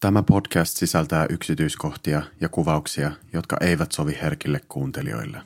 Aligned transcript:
Tämä 0.00 0.22
podcast 0.22 0.76
sisältää 0.76 1.26
yksityiskohtia 1.30 2.22
ja 2.40 2.48
kuvauksia, 2.48 3.10
jotka 3.32 3.56
eivät 3.60 3.92
sovi 3.92 4.18
herkille 4.22 4.60
kuuntelijoille. 4.68 5.40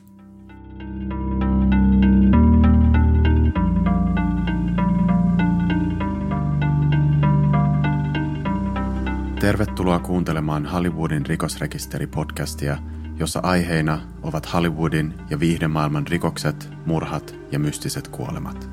Tervetuloa 9.41 9.99
kuuntelemaan 9.99 10.67
Hollywoodin 10.67 11.27
rikosrekisteri-podcastia, 11.27 12.77
jossa 13.19 13.41
aiheina 13.43 14.01
ovat 14.23 14.53
Hollywoodin 14.53 15.15
ja 15.31 15.41
viihdemaailman 15.41 16.07
rikokset, 16.07 16.69
murhat 16.87 17.35
ja 17.53 17.59
mystiset 17.59 18.09
kuolemat. 18.09 18.71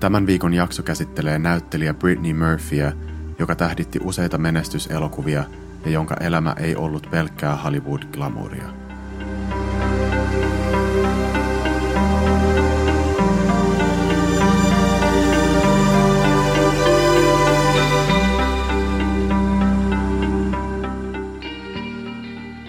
Tämän 0.00 0.26
viikon 0.26 0.54
jakso 0.54 0.82
käsittelee 0.82 1.38
näyttelijä 1.38 1.94
Britney 1.94 2.32
Murphyä– 2.32 2.92
joka 3.38 3.54
tähditti 3.54 3.98
useita 4.02 4.38
menestyselokuvia 4.38 5.44
ja 5.84 5.90
jonka 5.90 6.16
elämä 6.20 6.54
ei 6.58 6.76
ollut 6.76 7.08
pelkkää 7.10 7.58
Hollywood-glamouria. 7.64 8.76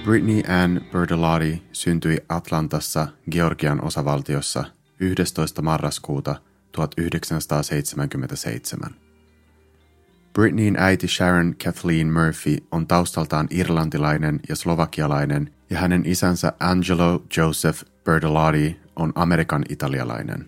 Britney 0.04 0.42
Ann 0.64 0.82
Bertolotti 0.92 1.64
syntyi 1.72 2.18
Atlantassa, 2.30 3.08
Georgian 3.32 3.84
osavaltiossa 3.84 4.64
11. 5.00 5.62
marraskuuta 5.62 6.36
1977. 6.72 9.07
Britneyin 10.38 10.76
äiti 10.80 11.08
Sharon 11.08 11.56
Kathleen 11.64 12.14
Murphy 12.14 12.58
on 12.72 12.88
taustaltaan 12.88 13.48
irlantilainen 13.52 14.40
ja 14.50 14.56
slovakialainen 14.56 15.54
ja 15.70 15.80
hänen 15.80 16.04
isänsä 16.06 16.54
Angelo 16.60 17.24
Joseph 17.38 17.84
Bertolotti 18.04 18.80
on 18.96 19.12
Amerikan 19.16 19.64
italialainen. 19.70 20.48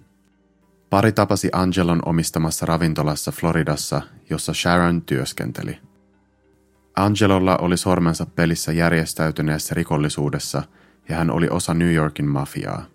Pari 0.90 1.12
tapasi 1.12 1.50
Angelon 1.54 2.00
omistamassa 2.06 2.66
ravintolassa 2.66 3.32
Floridassa, 3.32 4.02
jossa 4.30 4.54
Sharon 4.54 5.02
työskenteli. 5.02 5.78
Angelolla 6.96 7.58
oli 7.58 7.78
sormensa 7.78 8.26
pelissä 8.26 8.72
järjestäytyneessä 8.72 9.76
rikollisuudessa 9.76 10.64
ja 11.10 11.16
hän 11.16 11.32
oli 11.32 11.48
osa 11.50 11.74
New 11.74 11.94
Yorkin 11.94 12.28
mafiaa. 12.28 12.86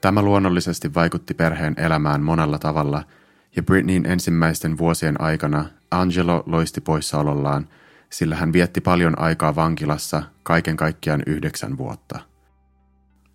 Tämä 0.00 0.22
luonnollisesti 0.22 0.94
vaikutti 0.94 1.34
perheen 1.34 1.74
elämään 1.78 2.22
monella 2.22 2.58
tavalla– 2.58 3.04
ja 3.56 3.62
Britneyin 3.62 4.06
ensimmäisten 4.06 4.78
vuosien 4.78 5.20
aikana 5.20 5.64
Angelo 6.00 6.42
loisti 6.46 6.80
poissaolollaan, 6.80 7.68
sillä 8.10 8.36
hän 8.36 8.52
vietti 8.52 8.80
paljon 8.80 9.18
aikaa 9.18 9.56
vankilassa 9.56 10.22
kaiken 10.42 10.76
kaikkiaan 10.76 11.22
yhdeksän 11.26 11.78
vuotta. 11.78 12.20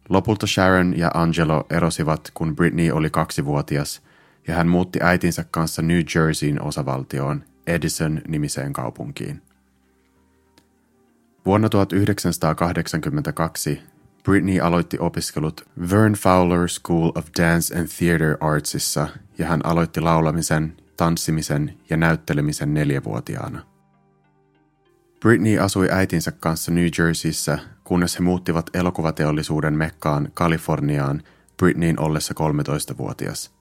Lopulta 0.09 0.47
Sharon 0.47 0.97
ja 0.97 1.11
Angelo 1.13 1.65
erosivat, 1.69 2.31
kun 2.33 2.55
Britney 2.55 2.91
oli 2.91 3.09
kaksivuotias, 3.09 4.02
ja 4.47 4.55
hän 4.55 4.67
muutti 4.67 4.99
äitinsä 5.02 5.45
kanssa 5.52 5.81
New 5.81 6.02
Jerseyin 6.15 6.61
osavaltioon, 6.61 7.43
Edison-nimiseen 7.67 8.73
kaupunkiin. 8.73 9.41
Vuonna 11.45 11.69
1982 11.69 13.81
Britney 14.23 14.59
aloitti 14.59 14.97
opiskelut 14.99 15.69
Vern 15.89 16.13
Fowler 16.13 16.69
School 16.69 17.11
of 17.15 17.27
Dance 17.39 17.80
and 17.80 17.87
Theatre 17.97 18.37
Artsissa 18.39 19.07
ja 19.37 19.47
hän 19.47 19.65
aloitti 19.65 20.02
laulamisen, 20.02 20.77
tanssimisen 21.00 21.73
ja 21.89 21.97
näyttelemisen 21.97 22.73
neljävuotiaana. 22.73 23.66
Britney 25.19 25.59
asui 25.59 25.88
äitinsä 25.92 26.31
kanssa 26.31 26.72
New 26.72 26.88
Jerseyssä, 27.00 27.59
kunnes 27.83 28.19
he 28.19 28.23
muuttivat 28.23 28.69
elokuvateollisuuden 28.73 29.73
Mekkaan 29.73 30.30
Kaliforniaan 30.33 31.23
Britneyin 31.58 32.00
ollessa 32.00 32.33
13-vuotias. 32.39 33.52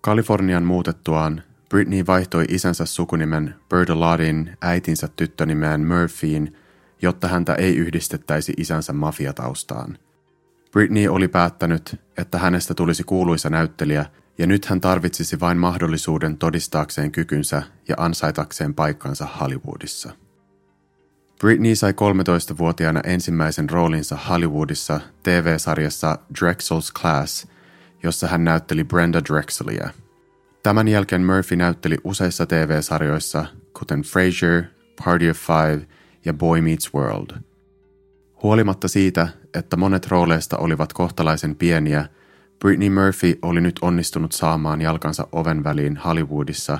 Kalifornian 0.00 0.62
muutettuaan 0.62 1.42
Britney 1.70 2.06
vaihtoi 2.06 2.44
isänsä 2.48 2.86
sukunimen 2.86 3.54
Bertolottin 3.68 4.56
äitinsä 4.60 5.08
tyttönimeen 5.16 5.86
Murphyin, 5.86 6.56
jotta 7.02 7.28
häntä 7.28 7.54
ei 7.54 7.76
yhdistettäisi 7.76 8.52
isänsä 8.56 8.92
mafiataustaan. 8.92 9.98
Britney 10.72 11.08
oli 11.08 11.28
päättänyt, 11.28 12.00
että 12.16 12.38
hänestä 12.38 12.74
tulisi 12.74 13.04
kuuluisa 13.04 13.50
näyttelijä 13.50 14.06
ja 14.38 14.46
nyt 14.46 14.64
hän 14.64 14.80
tarvitsisi 14.80 15.40
vain 15.40 15.58
mahdollisuuden 15.58 16.38
todistaakseen 16.38 17.12
kykynsä 17.12 17.62
ja 17.88 17.94
ansaitakseen 17.98 18.74
paikkansa 18.74 19.26
Hollywoodissa. 19.40 20.12
Britney 21.40 21.74
sai 21.76 21.92
13-vuotiaana 21.92 23.00
ensimmäisen 23.04 23.70
roolinsa 23.70 24.16
Hollywoodissa 24.16 25.00
TV-sarjassa 25.22 26.18
Drexel's 26.38 27.00
Class, 27.00 27.46
jossa 28.02 28.26
hän 28.26 28.44
näytteli 28.44 28.84
Brenda 28.84 29.20
Drexelia. 29.24 29.90
Tämän 30.62 30.88
jälkeen 30.88 31.24
Murphy 31.24 31.56
näytteli 31.56 31.98
useissa 32.04 32.46
TV-sarjoissa, 32.46 33.46
kuten 33.78 34.02
Frasier, 34.02 34.62
Party 35.04 35.30
of 35.30 35.38
Five 35.38 35.86
ja 36.24 36.32
Boy 36.32 36.60
Meets 36.60 36.94
World. 36.94 37.36
Huolimatta 38.42 38.88
siitä, 38.88 39.28
että 39.54 39.76
monet 39.76 40.06
rooleista 40.06 40.58
olivat 40.58 40.92
kohtalaisen 40.92 41.56
pieniä– 41.56 42.08
Britney 42.62 42.90
Murphy 42.90 43.38
oli 43.42 43.60
nyt 43.60 43.78
onnistunut 43.82 44.32
saamaan 44.32 44.80
jalkansa 44.80 45.28
oven 45.32 45.64
väliin 45.64 45.96
Hollywoodissa 45.96 46.78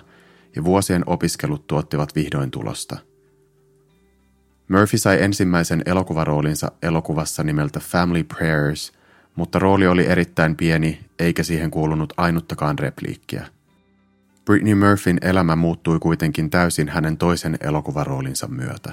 ja 0.57 0.65
vuosien 0.65 1.03
opiskelut 1.07 1.67
tuottivat 1.67 2.15
vihdoin 2.15 2.51
tulosta. 2.51 2.97
Murphy 4.69 4.99
sai 4.99 5.23
ensimmäisen 5.23 5.83
elokuvaroolinsa 5.87 6.73
elokuvassa 6.83 7.43
nimeltä 7.43 7.81
Family 7.81 8.25
Prayers, 8.25 8.93
mutta 9.37 9.59
rooli 9.59 9.87
oli 9.87 10.07
erittäin 10.07 10.57
pieni 10.57 11.01
eikä 11.19 11.43
siihen 11.43 11.71
kuulunut 11.71 12.13
ainuttakaan 12.17 12.79
repliikkiä. 12.79 13.47
Britney 14.45 14.75
Murphyn 14.75 15.19
elämä 15.23 15.57
muuttui 15.57 15.99
kuitenkin 15.99 16.51
täysin 16.51 16.89
hänen 16.89 17.17
toisen 17.17 17.57
elokuvaroolinsa 17.61 18.49
myötä. 18.49 18.93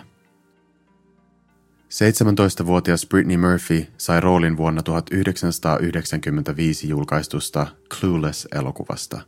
17-vuotias 1.89 3.05
Britney 3.05 3.37
Murphy 3.37 3.87
sai 3.97 4.21
roolin 4.21 4.57
vuonna 4.57 4.83
1995 4.83 6.89
julkaistusta 6.89 7.67
Clueless-elokuvasta. 7.93 9.21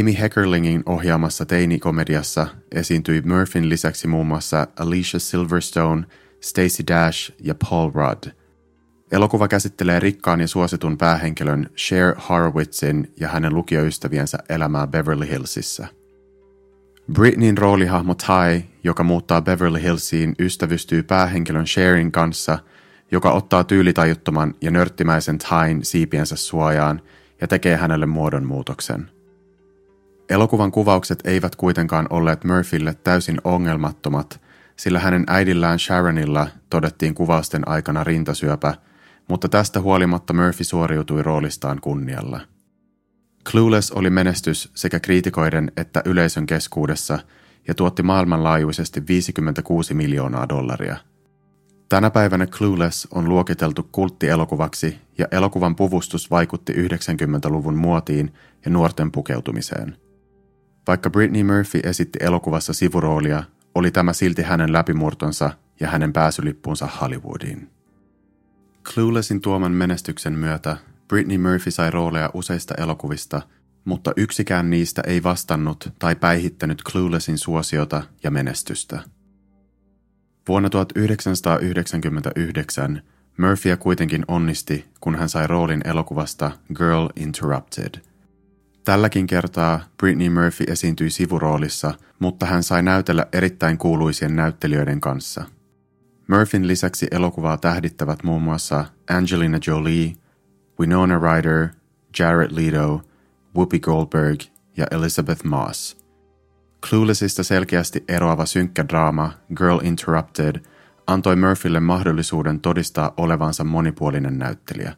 Amy 0.00 0.14
Heckerlingin 0.20 0.82
ohjaamassa 0.86 1.46
teinikomediassa 1.46 2.46
esiintyi 2.72 3.22
Murphyn 3.22 3.68
lisäksi 3.68 4.08
muun 4.08 4.26
muassa 4.26 4.66
Alicia 4.78 5.20
Silverstone, 5.20 6.06
Stacey 6.40 6.86
Dash 6.88 7.32
ja 7.40 7.54
Paul 7.68 7.90
Rudd. 7.94 8.24
Elokuva 9.12 9.48
käsittelee 9.48 10.00
rikkaan 10.00 10.40
ja 10.40 10.48
suositun 10.48 10.98
päähenkilön 10.98 11.70
Cher 11.76 12.14
Horowitzin 12.28 13.12
ja 13.20 13.28
hänen 13.28 13.54
lukioystäviensä 13.54 14.38
elämää 14.48 14.86
Beverly 14.86 15.30
Hillsissä– 15.30 15.86
Britneyn 17.10 17.58
roolihahmo 17.58 18.14
Ty, 18.14 18.64
joka 18.84 19.02
muuttaa 19.02 19.42
Beverly 19.42 19.82
Hillsiin, 19.82 20.34
ystävystyy 20.38 21.02
päähenkilön 21.02 21.66
Sharin 21.66 22.12
kanssa, 22.12 22.58
joka 23.10 23.32
ottaa 23.32 23.64
tyylitajuttoman 23.64 24.54
ja 24.60 24.70
nörttimäisen 24.70 25.38
Tyn 25.38 25.84
siipiensä 25.84 26.36
suojaan 26.36 27.02
ja 27.40 27.48
tekee 27.48 27.76
hänelle 27.76 28.06
muodonmuutoksen. 28.06 29.10
Elokuvan 30.28 30.72
kuvaukset 30.72 31.18
eivät 31.24 31.56
kuitenkaan 31.56 32.06
olleet 32.10 32.44
Murphylle 32.44 32.94
täysin 32.94 33.40
ongelmattomat, 33.44 34.40
sillä 34.76 34.98
hänen 34.98 35.24
äidillään 35.26 35.78
Sharonilla 35.78 36.48
todettiin 36.70 37.14
kuvausten 37.14 37.68
aikana 37.68 38.04
rintasyöpä, 38.04 38.74
mutta 39.28 39.48
tästä 39.48 39.80
huolimatta 39.80 40.32
Murphy 40.32 40.64
suoriutui 40.64 41.22
roolistaan 41.22 41.80
kunnialla– 41.80 42.40
Clueless 43.50 43.90
oli 43.90 44.10
menestys 44.10 44.70
sekä 44.74 45.00
kriitikoiden 45.00 45.72
että 45.76 46.02
yleisön 46.04 46.46
keskuudessa 46.46 47.18
ja 47.68 47.74
tuotti 47.74 48.02
maailmanlaajuisesti 48.02 49.02
56 49.08 49.94
miljoonaa 49.94 50.48
dollaria. 50.48 50.96
Tänä 51.88 52.10
päivänä 52.10 52.46
Clueless 52.46 53.08
on 53.10 53.28
luokiteltu 53.28 53.88
kulttielokuvaksi 53.92 54.98
ja 55.18 55.26
elokuvan 55.30 55.76
puvustus 55.76 56.30
vaikutti 56.30 56.72
90-luvun 56.72 57.76
muotiin 57.76 58.34
ja 58.64 58.70
nuorten 58.70 59.12
pukeutumiseen. 59.12 59.96
Vaikka 60.86 61.10
Britney 61.10 61.44
Murphy 61.44 61.80
esitti 61.84 62.18
elokuvassa 62.22 62.72
sivuroolia, 62.72 63.42
oli 63.74 63.90
tämä 63.90 64.12
silti 64.12 64.42
hänen 64.42 64.72
läpimurtonsa 64.72 65.50
ja 65.80 65.88
hänen 65.88 66.12
pääsylippunsa 66.12 66.88
Hollywoodiin. 67.00 67.70
Cluelessin 68.84 69.40
tuoman 69.40 69.72
menestyksen 69.72 70.32
myötä 70.32 70.76
Britney 71.12 71.38
Murphy 71.38 71.70
sai 71.70 71.90
rooleja 71.90 72.30
useista 72.34 72.74
elokuvista, 72.74 73.42
mutta 73.84 74.12
yksikään 74.16 74.70
niistä 74.70 75.02
ei 75.06 75.22
vastannut 75.22 75.92
tai 75.98 76.16
päihittänyt 76.16 76.82
Cluelessin 76.82 77.38
suosiota 77.38 78.02
ja 78.22 78.30
menestystä. 78.30 79.02
Vuonna 80.48 80.70
1999 80.70 83.02
Murphyä 83.38 83.76
kuitenkin 83.76 84.24
onnisti, 84.28 84.84
kun 85.00 85.14
hän 85.14 85.28
sai 85.28 85.46
roolin 85.46 85.80
elokuvasta 85.84 86.50
Girl 86.74 87.08
Interrupted. 87.16 88.00
Tälläkin 88.84 89.26
kertaa 89.26 89.80
Britney 89.98 90.30
Murphy 90.30 90.64
esiintyi 90.68 91.10
sivuroolissa, 91.10 91.94
mutta 92.18 92.46
hän 92.46 92.62
sai 92.62 92.82
näytellä 92.82 93.26
erittäin 93.32 93.78
kuuluisien 93.78 94.36
näyttelijöiden 94.36 95.00
kanssa. 95.00 95.44
Murphyn 96.28 96.68
lisäksi 96.68 97.06
elokuvaa 97.10 97.56
tähdittävät 97.56 98.22
muun 98.22 98.42
muassa 98.42 98.84
Angelina 99.10 99.58
Jolie, 99.66 100.21
Winona 100.82 101.18
Ryder, 101.18 101.68
Jared 102.18 102.50
Leto, 102.50 103.02
Whoopi 103.54 103.80
Goldberg 103.80 104.40
ja 104.76 104.86
Elizabeth 104.90 105.44
Moss. 105.44 105.96
Cluelessista 106.88 107.42
selkeästi 107.42 108.04
eroava 108.08 108.46
synkkä 108.46 108.88
draama 108.88 109.32
Girl 109.56 109.78
Interrupted 109.82 110.56
antoi 111.06 111.36
Murphylle 111.36 111.80
mahdollisuuden 111.80 112.60
todistaa 112.60 113.14
olevansa 113.16 113.64
monipuolinen 113.64 114.38
näyttelijä. 114.38 114.94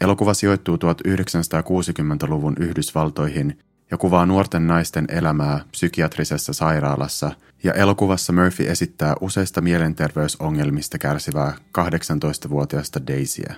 Elokuva 0.00 0.34
sijoittuu 0.34 0.76
1960-luvun 0.76 2.54
Yhdysvaltoihin 2.60 3.58
ja 3.90 3.98
kuvaa 3.98 4.26
nuorten 4.26 4.66
naisten 4.66 5.04
elämää 5.08 5.64
psykiatrisessa 5.70 6.52
sairaalassa, 6.52 7.30
ja 7.64 7.72
elokuvassa 7.72 8.32
Murphy 8.32 8.68
esittää 8.68 9.14
useista 9.20 9.60
mielenterveysongelmista 9.60 10.98
kärsivää 10.98 11.52
18-vuotiaasta 11.78 13.06
Daisyä. 13.06 13.54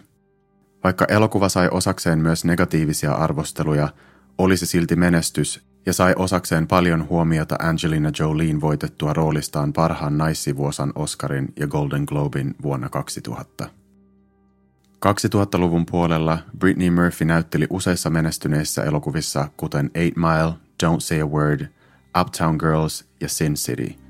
Vaikka 0.85 1.05
elokuva 1.09 1.49
sai 1.49 1.69
osakseen 1.71 2.19
myös 2.19 2.45
negatiivisia 2.45 3.13
arvosteluja, 3.13 3.89
oli 4.39 4.57
se 4.57 4.67
silti 4.67 4.97
menestys 4.97 5.65
ja 5.87 5.93
sai 5.93 6.15
osakseen 6.17 6.67
paljon 6.67 7.09
huomiota 7.09 7.57
Angelina 7.59 8.11
Jolien 8.19 8.61
voitettua 8.61 9.13
roolistaan 9.13 9.73
parhaan 9.73 10.19
naissivuosan 10.19 10.93
Oscarin 10.95 11.53
ja 11.57 11.67
Golden 11.67 12.05
Globin 12.07 12.55
vuonna 12.63 12.89
2000. 12.89 13.69
2000-luvun 15.07 15.87
puolella 15.87 16.39
Britney 16.59 16.91
Murphy 16.91 17.25
näytteli 17.25 17.67
useissa 17.71 18.11
menestyneissä 18.11 18.83
elokuvissa 18.83 19.49
kuten 19.57 19.91
Eight 19.95 20.17
Mile, 20.17 20.53
Don't 20.85 21.01
Say 21.01 21.21
a 21.21 21.27
Word, 21.27 21.67
Uptown 22.21 22.57
Girls 22.57 23.05
ja 23.21 23.29
Sin 23.29 23.55
City– 23.55 23.95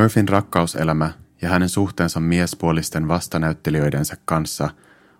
Murphyn 0.00 0.28
rakkauselämä 0.28 1.10
ja 1.42 1.48
hänen 1.48 1.68
suhteensa 1.68 2.20
miespuolisten 2.20 3.08
vastanäyttelijöidensä 3.08 4.16
kanssa 4.24 4.70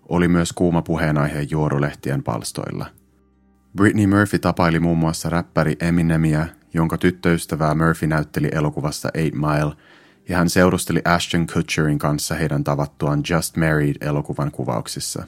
oli 0.09 0.27
myös 0.27 0.53
kuuma 0.53 0.81
puheenaihe 0.81 1.41
juorulehtien 1.41 2.23
palstoilla. 2.23 2.85
Britney 3.75 4.07
Murphy 4.07 4.39
tapaili 4.39 4.79
muun 4.79 4.97
muassa 4.97 5.29
räppäri 5.29 5.75
Eminemia, 5.79 6.45
jonka 6.73 6.97
tyttöystävää 6.97 7.75
Murphy 7.75 8.07
näytteli 8.07 8.49
elokuvassa 8.51 9.09
Eight 9.13 9.35
Mile, 9.35 9.75
ja 10.29 10.37
hän 10.37 10.49
seurusteli 10.49 11.01
Ashton 11.05 11.47
Kutcherin 11.53 11.99
kanssa 11.99 12.35
heidän 12.35 12.63
tavattuaan 12.63 13.23
Just 13.29 13.57
Married-elokuvan 13.57 14.51
kuvauksissa. 14.51 15.23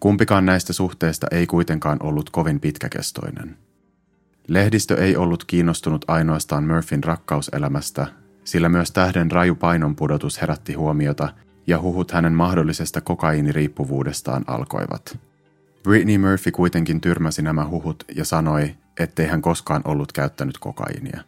Kumpikaan 0.00 0.46
näistä 0.46 0.72
suhteista 0.72 1.26
ei 1.30 1.46
kuitenkaan 1.46 1.98
ollut 2.02 2.30
kovin 2.30 2.60
pitkäkestoinen. 2.60 3.56
Lehdistö 4.48 4.96
ei 5.04 5.16
ollut 5.16 5.44
kiinnostunut 5.44 6.04
ainoastaan 6.08 6.64
Murphyn 6.64 7.04
rakkauselämästä, 7.04 8.19
sillä 8.50 8.68
myös 8.68 8.90
tähden 8.90 9.30
raju 9.30 9.54
painonpudotus 9.54 10.40
herätti 10.40 10.72
huomiota 10.72 11.28
ja 11.66 11.80
huhut 11.80 12.10
hänen 12.10 12.32
mahdollisesta 12.32 13.00
kokaiiniriippuvuudestaan 13.00 14.44
alkoivat. 14.46 15.18
Britney 15.82 16.18
Murphy 16.18 16.50
kuitenkin 16.50 17.00
tyrmäsi 17.00 17.42
nämä 17.42 17.68
huhut 17.68 18.04
ja 18.16 18.24
sanoi, 18.24 18.74
ettei 19.00 19.26
hän 19.26 19.42
koskaan 19.42 19.82
ollut 19.84 20.12
käyttänyt 20.12 20.58
kokaiinia. 20.58 21.20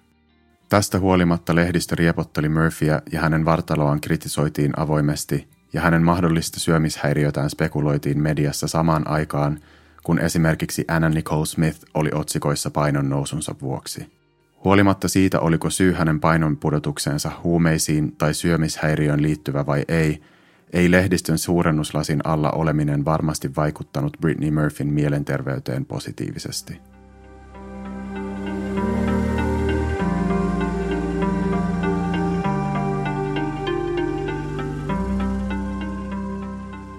Tästä 0.68 0.98
huolimatta 0.98 1.54
lehdistö 1.54 1.94
riepotteli 1.94 2.48
Murphyä 2.48 3.02
ja 3.12 3.20
hänen 3.20 3.44
vartaloaan 3.44 4.00
kritisoitiin 4.00 4.72
avoimesti 4.76 5.48
ja 5.72 5.80
hänen 5.80 6.02
mahdollista 6.02 6.60
syömishäiriötään 6.60 7.50
spekuloitiin 7.50 8.22
mediassa 8.22 8.68
samaan 8.68 9.08
aikaan, 9.08 9.60
kun 10.02 10.18
esimerkiksi 10.18 10.84
Anna 10.88 11.08
Nicole 11.08 11.46
Smith 11.46 11.80
oli 11.94 12.10
otsikoissa 12.14 12.70
painon 12.70 13.08
nousunsa 13.08 13.54
vuoksi. 13.60 14.21
Huolimatta 14.64 15.08
siitä, 15.08 15.40
oliko 15.40 15.70
syy 15.70 15.92
hänen 15.92 16.20
painonpudotukseensa 16.20 17.30
huumeisiin 17.44 18.16
tai 18.16 18.34
syömishäiriöön 18.34 19.22
liittyvä 19.22 19.66
vai 19.66 19.84
ei, 19.88 20.22
ei 20.72 20.90
lehdistön 20.90 21.38
suurennuslasin 21.38 22.20
alla 22.24 22.50
oleminen 22.50 23.04
varmasti 23.04 23.50
vaikuttanut 23.56 24.16
Britney 24.20 24.50
Murphyn 24.50 24.86
mielenterveyteen 24.86 25.84
positiivisesti. 25.84 26.80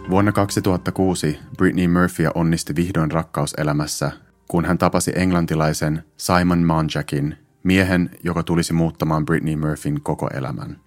Vuonna 0.09 0.31
2006 0.31 1.39
Britney 1.57 1.87
Murphy 1.87 2.27
onnisti 2.35 2.75
vihdoin 2.75 3.11
rakkauselämässä, 3.11 4.11
kun 4.47 4.65
hän 4.65 4.77
tapasi 4.77 5.11
englantilaisen 5.15 6.03
Simon 6.17 6.63
Monjackin, 6.63 7.42
miehen, 7.63 8.09
joka 8.23 8.43
tulisi 8.43 8.73
muuttamaan 8.73 9.25
Britney 9.25 9.55
Murphyn 9.55 10.01
koko 10.01 10.29
elämän. 10.33 10.79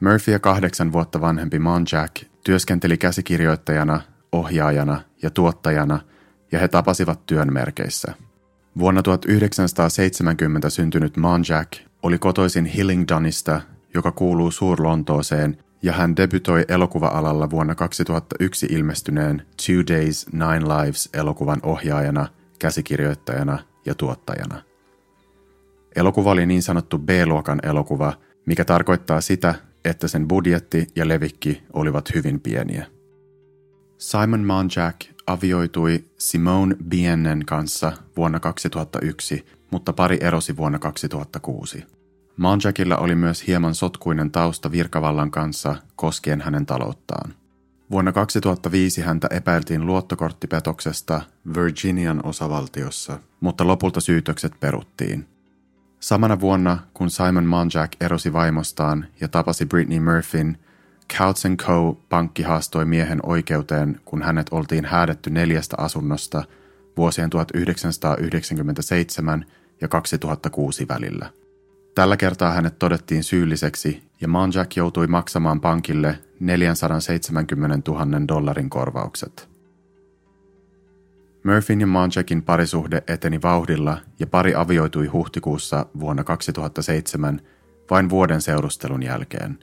Murphy 0.00 0.32
ja 0.32 0.38
kahdeksan 0.38 0.92
vuotta 0.92 1.20
vanhempi 1.20 1.58
Mon 1.58 1.84
Jack 1.92 2.24
työskenteli 2.44 2.96
käsikirjoittajana, 2.96 4.00
ohjaajana 4.32 5.00
ja 5.22 5.30
tuottajana, 5.30 6.00
ja 6.52 6.58
he 6.58 6.68
tapasivat 6.68 7.26
työn 7.26 7.52
merkeissä. 7.52 8.14
Vuonna 8.78 9.02
1970 9.02 10.70
syntynyt 10.70 11.16
Mon 11.16 11.44
Jack 11.48 11.72
oli 12.02 12.18
kotoisin 12.18 12.64
Hillingdonista, 12.64 13.60
joka 13.94 14.12
kuuluu 14.12 14.50
Suur-Lontooseen, 14.50 15.56
ja 15.82 15.92
hän 15.92 16.16
debytoi 16.16 16.64
elokuva-alalla 16.68 17.50
vuonna 17.50 17.74
2001 17.74 18.66
ilmestyneen 18.70 19.42
Two 19.66 19.96
Days, 19.96 20.26
Nine 20.32 20.60
Lives 20.60 21.08
elokuvan 21.14 21.60
ohjaajana, 21.62 22.28
käsikirjoittajana 22.58 23.58
ja 23.86 23.94
tuottajana. 23.94 24.69
Elokuva 25.96 26.30
oli 26.30 26.46
niin 26.46 26.62
sanottu 26.62 26.98
B-luokan 26.98 27.60
elokuva, 27.62 28.12
mikä 28.46 28.64
tarkoittaa 28.64 29.20
sitä, 29.20 29.54
että 29.84 30.08
sen 30.08 30.28
budjetti 30.28 30.86
ja 30.96 31.08
levikki 31.08 31.62
olivat 31.72 32.14
hyvin 32.14 32.40
pieniä. 32.40 32.86
Simon 33.98 34.44
Monjack 34.44 35.00
avioitui 35.26 36.04
Simone 36.18 36.76
Biennen 36.88 37.44
kanssa 37.46 37.92
vuonna 38.16 38.40
2001, 38.40 39.46
mutta 39.70 39.92
pari 39.92 40.18
erosi 40.20 40.56
vuonna 40.56 40.78
2006. 40.78 41.84
Monjackilla 42.36 42.96
oli 42.96 43.14
myös 43.14 43.46
hieman 43.46 43.74
sotkuinen 43.74 44.30
tausta 44.30 44.70
virkavallan 44.72 45.30
kanssa 45.30 45.76
koskien 45.96 46.40
hänen 46.40 46.66
talouttaan. 46.66 47.34
Vuonna 47.90 48.12
2005 48.12 49.00
häntä 49.00 49.28
epäiltiin 49.30 49.86
luottokorttipetoksesta 49.86 51.22
Virginian 51.54 52.26
osavaltiossa, 52.26 53.18
mutta 53.40 53.66
lopulta 53.66 54.00
syytökset 54.00 54.60
peruttiin. 54.60 55.26
Samana 56.00 56.40
vuonna, 56.40 56.78
kun 56.94 57.10
Simon 57.10 57.44
Monjack 57.44 57.92
erosi 58.00 58.32
vaimostaan 58.32 59.06
ja 59.20 59.28
tapasi 59.28 59.66
Britney 59.66 60.00
Murphyn, 60.00 60.58
Couts 61.18 61.42
Co. 61.56 62.00
pankki 62.08 62.42
haastoi 62.42 62.84
miehen 62.84 63.20
oikeuteen, 63.22 64.00
kun 64.04 64.22
hänet 64.22 64.46
oltiin 64.50 64.84
häädetty 64.84 65.30
neljästä 65.30 65.76
asunnosta 65.78 66.44
vuosien 66.96 67.30
1997 67.30 69.44
ja 69.80 69.88
2006 69.88 70.88
välillä. 70.88 71.30
Tällä 71.94 72.16
kertaa 72.16 72.52
hänet 72.52 72.78
todettiin 72.78 73.24
syylliseksi 73.24 74.02
ja 74.20 74.28
Monjack 74.28 74.76
joutui 74.76 75.06
maksamaan 75.06 75.60
pankille 75.60 76.18
470 76.40 77.90
000 77.90 78.06
dollarin 78.28 78.70
korvaukset. 78.70 79.49
Murphyn 81.44 81.80
ja 81.80 81.86
Monjackin 81.86 82.42
parisuhde 82.42 83.02
eteni 83.06 83.42
vauhdilla 83.42 83.98
ja 84.18 84.26
pari 84.26 84.54
avioitui 84.54 85.06
huhtikuussa 85.06 85.86
vuonna 86.00 86.24
2007 86.24 87.40
vain 87.90 88.10
vuoden 88.10 88.40
seurustelun 88.40 89.02
jälkeen. 89.02 89.58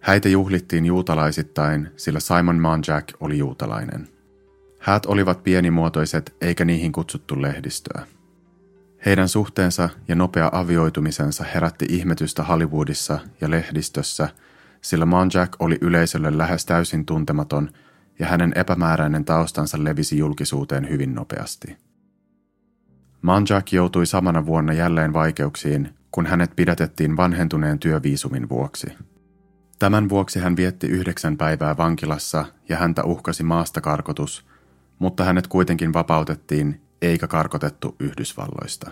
Häitä 0.00 0.28
juhlittiin 0.28 0.86
juutalaisittain, 0.86 1.88
sillä 1.96 2.20
Simon 2.20 2.60
Monjack 2.60 3.08
oli 3.20 3.38
juutalainen. 3.38 4.08
Häät 4.78 5.06
olivat 5.06 5.42
pienimuotoiset 5.42 6.36
eikä 6.40 6.64
niihin 6.64 6.92
kutsuttu 6.92 7.42
lehdistöä. 7.42 8.06
Heidän 9.06 9.28
suhteensa 9.28 9.88
ja 10.08 10.14
nopea 10.14 10.50
avioitumisensa 10.52 11.44
herätti 11.44 11.86
ihmetystä 11.88 12.42
Hollywoodissa 12.42 13.18
ja 13.40 13.50
lehdistössä, 13.50 14.28
sillä 14.80 15.06
Monjack 15.06 15.52
oli 15.58 15.78
yleisölle 15.80 16.38
lähes 16.38 16.66
täysin 16.66 17.06
tuntematon– 17.06 17.70
ja 18.22 18.28
hänen 18.28 18.52
epämääräinen 18.54 19.24
taustansa 19.24 19.84
levisi 19.84 20.18
julkisuuteen 20.18 20.88
hyvin 20.88 21.14
nopeasti. 21.14 21.76
Manjak 23.22 23.72
joutui 23.72 24.06
samana 24.06 24.46
vuonna 24.46 24.72
jälleen 24.72 25.12
vaikeuksiin, 25.12 25.88
kun 26.10 26.26
hänet 26.26 26.56
pidätettiin 26.56 27.16
vanhentuneen 27.16 27.78
työviisumin 27.78 28.48
vuoksi. 28.48 28.86
Tämän 29.78 30.08
vuoksi 30.08 30.38
hän 30.38 30.56
vietti 30.56 30.86
yhdeksän 30.86 31.36
päivää 31.36 31.76
vankilassa 31.76 32.44
ja 32.68 32.76
häntä 32.76 33.04
uhkasi 33.04 33.42
maastakarkotus, 33.42 34.46
mutta 34.98 35.24
hänet 35.24 35.46
kuitenkin 35.46 35.92
vapautettiin 35.92 36.80
eikä 37.02 37.26
karkotettu 37.26 37.96
Yhdysvalloista. 38.00 38.90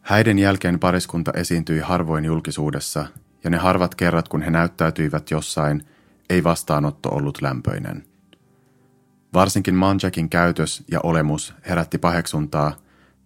Häiden 0.00 0.38
jälkeen 0.38 0.78
pariskunta 0.78 1.32
esiintyi 1.34 1.80
harvoin 1.80 2.24
julkisuudessa, 2.24 3.06
ja 3.44 3.50
ne 3.50 3.56
harvat 3.56 3.94
kerrat 3.94 4.28
kun 4.28 4.42
he 4.42 4.50
näyttäytyivät 4.50 5.30
jossain, 5.30 5.82
ei 6.30 6.44
vastaanotto 6.44 7.08
ollut 7.08 7.42
lämpöinen. 7.42 8.04
Varsinkin 9.34 9.74
Manjakin 9.74 10.28
käytös 10.30 10.84
ja 10.90 11.00
olemus 11.02 11.54
herätti 11.68 11.98
paheksuntaa, 11.98 12.76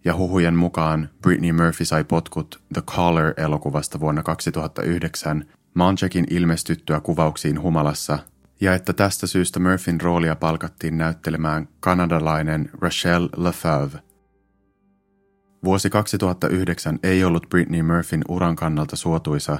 ja 0.05 0.15
huhujen 0.15 0.55
mukaan 0.55 1.09
Britney 1.21 1.51
Murphy 1.51 1.85
sai 1.85 2.03
potkut 2.03 2.61
The 2.73 2.81
Caller-elokuvasta 2.81 3.99
vuonna 3.99 4.23
2009 4.23 5.45
Manjakin 5.73 6.25
ilmestyttyä 6.29 6.99
kuvauksiin 6.99 7.61
humalassa, 7.61 8.19
ja 8.61 8.73
että 8.73 8.93
tästä 8.93 9.27
syystä 9.27 9.59
Murphyn 9.59 10.01
roolia 10.01 10.35
palkattiin 10.35 10.97
näyttelemään 10.97 11.67
kanadalainen 11.79 12.69
Rachelle 12.81 13.29
Lefebvre– 13.37 13.99
Vuosi 15.63 15.89
2009 15.89 16.99
ei 17.03 17.23
ollut 17.23 17.49
Britney 17.49 17.83
Murphyn 17.83 18.21
uran 18.29 18.55
kannalta 18.55 18.95
suotuisa, 18.95 19.59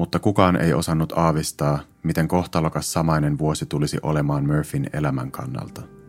mutta 0.00 0.18
kukaan 0.18 0.56
ei 0.56 0.74
osannut 0.74 1.12
aavistaa, 1.16 1.78
miten 2.02 2.28
kohtalokas 2.28 2.92
samainen 2.92 3.38
vuosi 3.38 3.66
tulisi 3.66 3.98
olemaan 4.02 4.46
Murphyn 4.46 4.90
elämän 4.92 5.30
kannalta. 5.30 5.99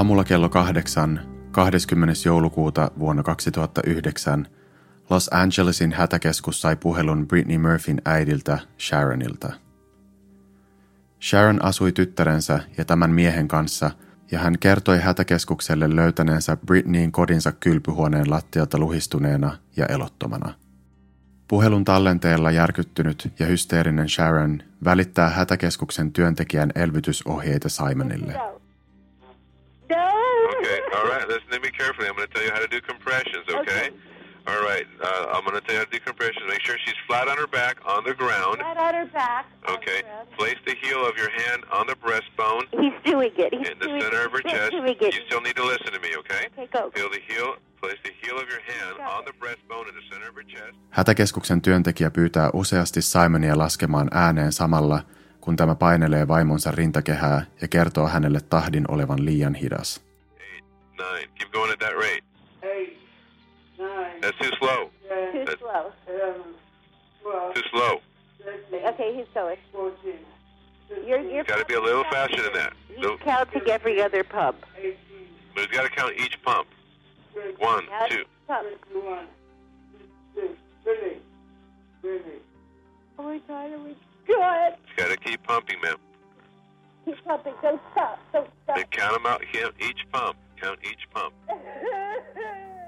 Aamulla 0.00 0.24
kello 0.24 0.48
kahdeksan, 0.48 1.20
20. 1.50 2.14
joulukuuta 2.26 2.90
vuonna 2.98 3.22
2009, 3.22 4.46
Los 5.10 5.30
Angelesin 5.32 5.92
hätäkeskus 5.92 6.60
sai 6.60 6.76
puhelun 6.76 7.28
Britney 7.28 7.58
Murphyn 7.58 8.02
äidiltä 8.04 8.58
Sharonilta. 8.78 9.52
Sharon 11.22 11.64
asui 11.64 11.92
tyttärensä 11.92 12.60
ja 12.78 12.84
tämän 12.84 13.10
miehen 13.10 13.48
kanssa, 13.48 13.90
ja 14.30 14.38
hän 14.38 14.58
kertoi 14.58 14.98
hätäkeskukselle 14.98 15.96
löytäneensä 15.96 16.56
Britneyin 16.56 17.12
kodinsa 17.12 17.52
kylpyhuoneen 17.52 18.30
lattialta 18.30 18.78
luhistuneena 18.78 19.58
ja 19.76 19.86
elottomana. 19.86 20.54
Puhelun 21.48 21.84
tallenteella 21.84 22.50
järkyttynyt 22.50 23.32
ja 23.38 23.46
hysteerinen 23.46 24.08
Sharon 24.08 24.62
välittää 24.84 25.30
hätäkeskuksen 25.30 26.12
työntekijän 26.12 26.72
elvytysohjeita 26.74 27.68
Simonille. 27.68 28.59
Okay, 30.60 30.80
all 30.96 31.06
right. 31.08 31.26
Listen 31.28 31.48
to 31.50 31.60
me 31.60 31.70
carefully. 31.70 32.06
I'm 32.08 32.16
going 32.16 32.28
to 32.28 32.34
tell 32.34 32.44
you 32.44 32.52
how 32.52 32.60
to 32.60 32.68
do 32.68 32.80
compressions, 32.80 33.46
okay? 33.48 33.88
okay. 33.88 33.90
All 34.46 34.62
right, 34.62 34.86
uh, 35.04 35.34
I'm 35.34 35.44
going 35.44 35.54
to 35.54 35.60
tell 35.60 35.74
you 35.74 35.80
how 35.80 35.84
to 35.84 35.90
do 35.90 36.00
compressions. 36.00 36.44
Make 36.48 36.62
sure 36.62 36.76
she's 36.84 36.96
flat 37.06 37.28
on 37.28 37.36
her 37.36 37.46
back 37.46 37.76
on 37.86 38.04
the 38.04 38.14
ground. 38.14 38.56
Flat 38.58 38.76
on 38.78 38.94
her 38.94 39.06
back. 39.06 39.46
Okay. 39.68 40.02
Place 40.36 40.56
the 40.66 40.74
heel 40.82 41.06
of 41.06 41.16
your 41.16 41.30
hand 41.30 41.62
on 41.70 41.86
the 41.86 41.94
breastbone. 41.94 42.64
He's 42.82 42.98
doing 43.04 43.32
it. 43.36 43.54
He's 43.54 43.68
in 43.68 43.78
the 43.78 43.86
doing 43.86 44.00
center 44.00 44.24
of 44.26 44.32
her 44.32 44.40
He's 44.44 44.52
chest. 44.52 44.70
Doing 44.72 44.96
it. 45.00 45.14
You 45.14 45.22
still 45.26 45.40
need 45.40 45.56
to 45.56 45.64
listen 45.64 45.92
to 45.92 46.00
me, 46.00 46.10
okay? 46.22 46.42
Okay, 46.52 46.66
go. 46.72 46.90
Feel 46.94 47.10
the 47.10 47.22
heel. 47.28 47.56
Place 47.80 48.00
the 48.04 48.12
heel 48.22 48.36
of 48.42 48.48
your 48.48 48.62
hand 48.72 48.94
on 49.16 49.24
the 49.24 49.32
breastbone 49.40 49.88
in 49.90 49.94
the 49.94 50.06
center 50.10 50.28
of 50.30 50.34
her 50.34 50.44
chest. 50.44 50.76
Hätäkeskuksen 50.90 51.62
työntekijä 51.62 52.10
pyytää 52.10 52.50
useasti 52.52 53.02
Simonia 53.02 53.58
laskemaan 53.58 54.08
ääneen 54.12 54.52
samalla, 54.52 55.00
kun 55.40 55.56
tämä 55.56 55.74
painelee 55.74 56.28
vaimonsa 56.28 56.70
rintakehää 56.70 57.46
ja 57.62 57.68
kertoo 57.68 58.06
hänelle 58.08 58.40
tahdin 58.40 58.84
olevan 58.90 59.24
liian 59.24 59.54
hidas. 59.54 60.09
Nine. 61.00 61.26
Keep 61.38 61.52
going 61.52 61.70
at 61.72 61.80
that 61.80 61.96
rate. 61.96 62.22
Eight, 62.62 62.96
nine, 63.78 64.20
That's 64.20 64.36
too 64.38 64.50
slow. 64.58 64.90
ten, 65.08 65.32
Too 65.32 65.38
That's- 65.40 65.58
slow. 65.58 65.92
eleven, 66.08 66.42
twelve, 67.22 67.54
Too 67.54 67.62
slow. 67.70 68.00
thirteen, 68.44 68.86
Okay, 68.86 69.14
he's 69.16 69.26
going. 69.34 69.56
fourteen, 69.72 70.18
You're, 71.06 71.20
you're 71.20 71.44
Got 71.44 71.58
to 71.58 71.64
be 71.64 71.74
a 71.74 71.80
little 71.80 72.04
faster 72.04 72.42
than 72.42 72.52
that. 72.54 72.72
He's 72.88 73.02
So, 73.04 73.16
counting 73.18 73.62
every 73.68 74.02
other 74.02 74.22
pump. 74.24 74.64
eighteen, 74.76 74.96
but 75.54 75.64
he's 75.64 75.76
got 75.76 75.84
to 75.84 75.90
count 75.90 76.14
each 76.18 76.36
pump. 76.42 76.68
One, 77.58 77.86
Count 77.86 78.10
two. 78.10 78.24
pump. 78.46 78.66
twenty-one, 78.90 79.26
twenty-two, 80.34 80.56
thirty, 80.84 81.16
thirty. 82.02 82.38
Oh 83.18 83.22
my 83.22 83.38
God, 83.48 83.70
oh, 83.70 83.74
are 83.74 83.78
we 83.78 83.96
good? 84.26 84.74
He's 84.86 84.96
got 84.96 85.08
to 85.10 85.16
keep 85.16 85.42
pumping, 85.44 85.80
ma'am. 85.82 85.96
Keep 87.06 87.24
pumping. 87.24 87.54
Don't 87.62 87.80
stop. 87.92 88.18
Don't 88.32 88.50
stop. 88.64 88.76
Then 88.76 88.84
count 88.90 89.14
them 89.14 89.26
out. 89.26 89.42
Count 89.52 89.74
each 89.80 90.00
pump. 90.12 90.36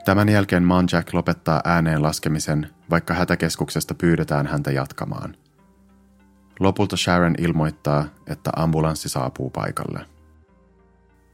Tämän 0.05 0.29
jälkeen 0.29 0.63
Manjack 0.63 1.15
lopettaa 1.15 1.61
ääneen 1.65 2.03
laskemisen, 2.03 2.71
vaikka 2.91 3.15
hätäkeskuksesta 3.15 3.95
pyydetään 3.95 4.47
häntä 4.47 4.71
jatkamaan. 4.71 5.37
Lopulta 6.61 6.97
Sharon 6.97 7.35
ilmoittaa, 7.39 8.05
että 8.27 8.51
ambulanssi 8.57 9.09
saapuu 9.09 9.51
paikalle. 9.51 10.07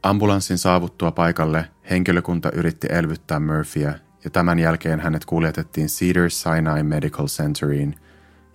Ambulanssin 0.03 0.57
saavuttua 0.57 1.11
paikalle 1.11 1.69
henkilökunta 1.89 2.51
yritti 2.51 2.87
elvyttää 2.91 3.39
Murphyä 3.39 3.99
ja 4.23 4.29
tämän 4.29 4.59
jälkeen 4.59 4.99
hänet 4.99 5.25
kuljetettiin 5.25 5.87
Cedars 5.87 6.41
Sinai 6.41 6.83
Medical 6.83 7.27
Centeriin, 7.27 7.95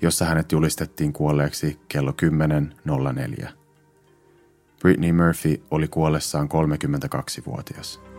jossa 0.02 0.24
hänet 0.24 0.52
julistettiin 0.52 1.12
kuolleeksi 1.12 1.80
kello 1.88 2.14
10.04. 3.42 3.63
Britney 4.84 5.12
Murphy 5.12 5.62
oli 5.70 5.88
kuollessaan 5.88 6.48
32-vuotias. 6.48 8.13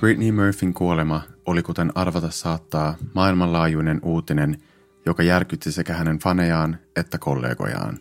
Britney 0.00 0.32
Murphyn 0.32 0.74
kuolema 0.74 1.22
oli 1.46 1.62
kuten 1.62 1.92
arvata 1.94 2.30
saattaa 2.30 2.96
maailmanlaajuinen 3.14 4.00
uutinen, 4.02 4.62
joka 5.06 5.22
järkytti 5.22 5.72
sekä 5.72 5.94
hänen 5.94 6.18
fanejaan 6.18 6.78
että 6.96 7.18
kollegojaan. 7.18 7.98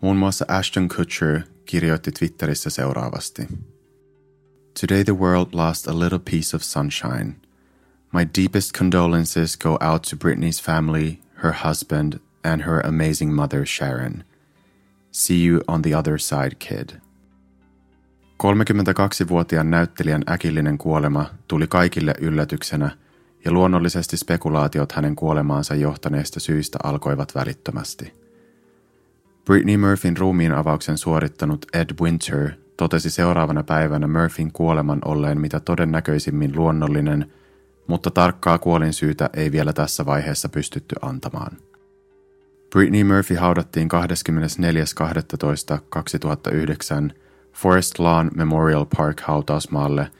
Muun 0.00 0.16
muassa 0.16 0.44
Ashton 0.48 0.88
Kutcher 0.88 1.40
kirjoitti 1.64 2.12
Twitterissä 2.12 2.70
seuraavasti. 2.70 3.48
Today 4.80 5.04
the 5.04 5.16
world 5.16 5.48
lost 5.52 5.88
a 5.88 5.98
little 5.98 6.20
piece 6.30 6.56
of 6.56 6.62
sunshine. 6.62 7.34
My 8.12 8.26
deepest 8.38 8.72
condolences 8.78 9.58
go 9.58 9.78
out 9.80 10.02
to 10.02 10.16
Britney's 10.16 10.64
family, 10.64 11.18
her 11.42 11.54
husband, 11.64 12.20
and 12.44 12.62
her 12.62 12.86
amazing 12.86 13.34
mother 13.34 13.66
Sharon. 13.66 14.24
See 15.10 15.46
you 15.48 15.60
on 15.68 15.82
the 15.82 15.98
other 15.98 16.18
side, 16.18 16.58
kid. 16.58 17.00
32-vuotiaan 18.42 19.70
näyttelijän 19.70 20.22
äkillinen 20.30 20.78
kuolema 20.78 21.26
tuli 21.48 21.66
kaikille 21.66 22.14
yllätyksenä 22.20 22.90
ja 23.44 23.52
luonnollisesti 23.52 24.16
spekulaatiot 24.16 24.92
hänen 24.92 25.16
kuolemaansa 25.16 25.74
johtaneista 25.74 26.40
syistä 26.40 26.78
alkoivat 26.82 27.34
välittömästi. 27.34 28.12
Britney 29.44 29.76
Murphyn 29.76 30.16
ruumiin 30.16 30.52
avauksen 30.52 30.98
suorittanut 30.98 31.66
Ed 31.72 31.90
Winter 32.00 32.50
totesi 32.76 33.10
seuraavana 33.10 33.62
päivänä 33.62 34.06
Murphyn 34.06 34.52
kuoleman 34.52 34.98
olleen 35.04 35.40
mitä 35.40 35.60
todennäköisimmin 35.60 36.56
luonnollinen, 36.56 37.32
mutta 37.86 38.10
tarkkaa 38.10 38.58
kuolinsyytä 38.58 39.30
ei 39.34 39.52
vielä 39.52 39.72
tässä 39.72 40.06
vaiheessa 40.06 40.48
pystytty 40.48 40.94
antamaan. 41.02 41.56
Britney 42.70 43.04
Murphy 43.04 43.34
haudattiin 43.34 43.88
24.12.2009 47.08 47.14
Forest 47.54 47.98
Lawn 47.98 48.30
Memorial 48.34 48.86
Park 48.96 49.20
hautausmaalle, 49.20 50.10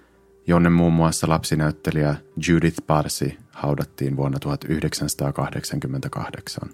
jonne 0.47 0.71
muun 0.71 0.93
muassa 0.93 1.29
lapsinäyttelijä 1.29 2.15
Judith 2.49 2.83
Barsi 2.87 3.39
haudattiin 3.53 4.17
vuonna 4.17 4.39
1988. 4.39 6.69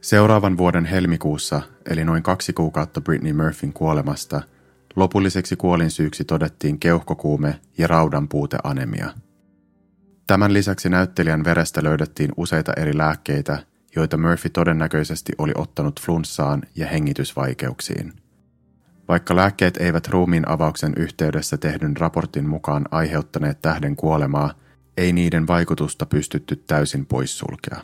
Seuraavan 0.00 0.56
vuoden 0.56 0.84
helmikuussa, 0.84 1.62
eli 1.90 2.04
noin 2.04 2.22
kaksi 2.22 2.52
kuukautta 2.52 3.00
Britney 3.00 3.32
Murphyn 3.32 3.72
kuolemasta, 3.72 4.42
lopulliseksi 4.96 5.56
kuolinsyyksi 5.56 6.24
todettiin 6.24 6.78
keuhkokuume 6.78 7.60
ja 7.78 7.86
raudanpuuteanemia. 7.86 9.10
Tämän 10.26 10.52
lisäksi 10.52 10.88
näyttelijän 10.88 11.44
verestä 11.44 11.84
löydettiin 11.84 12.32
useita 12.36 12.72
eri 12.76 12.98
lääkkeitä, 12.98 13.58
joita 13.96 14.16
Murphy 14.16 14.50
todennäköisesti 14.50 15.32
oli 15.38 15.52
ottanut 15.54 16.00
flunssaan 16.00 16.62
ja 16.74 16.86
hengitysvaikeuksiin. 16.86 18.12
Vaikka 19.08 19.36
lääkkeet 19.36 19.76
eivät 19.76 20.08
ruumiin 20.08 20.48
avauksen 20.48 20.92
yhteydessä 20.96 21.56
tehdyn 21.56 21.96
raportin 21.96 22.48
mukaan 22.48 22.84
aiheuttaneet 22.90 23.62
tähden 23.62 23.96
kuolemaa, 23.96 24.54
ei 24.96 25.12
niiden 25.12 25.46
vaikutusta 25.46 26.06
pystytty 26.06 26.56
täysin 26.56 27.06
poissulkea. 27.06 27.80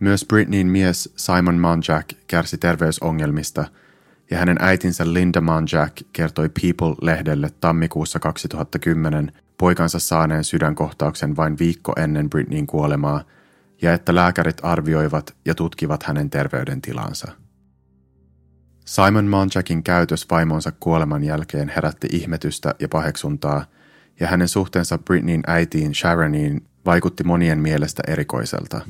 Myös 0.00 0.24
Britneyn 0.24 0.66
mies 0.66 1.12
Simon 1.16 1.58
Monjack 1.58 2.08
kärsi 2.26 2.58
terveysongelmista 2.58 3.64
ja 4.30 4.38
hänen 4.38 4.56
äitinsä 4.60 5.12
Linda 5.12 5.40
Monjack 5.40 6.02
kertoi 6.12 6.48
People-lehdelle 6.48 7.50
tammikuussa 7.60 8.18
2010 8.18 9.32
poikansa 9.58 9.98
saaneen 9.98 10.44
sydänkohtauksen 10.44 11.36
vain 11.36 11.58
viikko 11.58 11.92
ennen 11.96 12.30
Britneyn 12.30 12.66
kuolemaa 12.66 13.24
ja 13.82 13.92
että 13.92 14.14
lääkärit 14.14 14.60
arvioivat 14.62 15.36
ja 15.44 15.54
tutkivat 15.54 16.02
hänen 16.02 16.30
terveydentilansa. 16.30 17.32
Simon 18.84 19.24
Monjackin 19.24 19.82
käytös 19.82 20.26
vaimonsa 20.30 20.72
kuoleman 20.80 21.24
jälkeen 21.24 21.68
herätti 21.68 22.08
ihmetystä 22.12 22.74
ja 22.80 22.88
paheksuntaa, 22.88 23.64
ja 24.20 24.26
hänen 24.26 24.48
suhteensa 24.48 24.98
Britneyn 24.98 25.42
äitiin 25.46 25.94
Sharoniin 25.94 26.66
vaikutti 26.86 27.24
monien 27.24 27.58
mielestä 27.58 28.02
erikoiselta. 28.06 28.80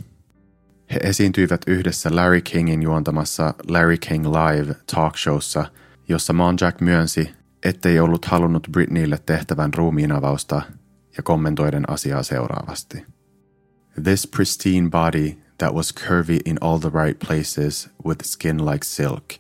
He 0.90 1.00
esiintyivät 1.02 1.60
yhdessä 1.66 2.16
Larry 2.16 2.40
Kingin 2.40 2.82
juontamassa 2.82 3.54
Larry 3.68 3.96
King 3.96 4.26
Live 4.26 4.74
talkshowssa, 4.94 5.64
jossa 6.08 6.32
Monjack 6.32 6.80
myönsi, 6.80 7.30
ettei 7.62 8.00
ollut 8.00 8.24
halunnut 8.24 8.68
Britneylle 8.72 9.18
tehtävän 9.26 9.74
ruumiinavausta 9.74 10.62
ja 11.16 11.22
kommentoiden 11.22 11.90
asiaa 11.90 12.22
seuraavasti. 12.22 13.17
This 14.04 14.26
pristine 14.26 14.90
body 14.90 15.38
that 15.58 15.74
was 15.74 15.92
curvy 15.92 16.38
in 16.44 16.58
all 16.60 16.78
the 16.78 16.90
right 16.90 17.18
places 17.26 17.90
with 18.04 18.24
skin 18.24 18.64
like 18.64 18.84
silk. 18.84 19.34